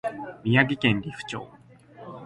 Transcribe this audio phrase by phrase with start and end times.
[0.43, 1.47] 宮城県利府町